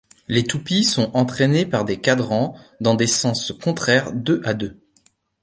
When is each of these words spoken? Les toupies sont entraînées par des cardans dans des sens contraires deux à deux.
Les 0.27 0.43
toupies 0.43 0.83
sont 0.83 1.11
entraînées 1.15 1.67
par 1.67 1.85
des 1.85 2.01
cardans 2.01 2.55
dans 2.79 2.95
des 2.95 3.05
sens 3.05 3.51
contraires 3.51 4.11
deux 4.13 4.41
à 4.45 4.55
deux. 4.55 4.81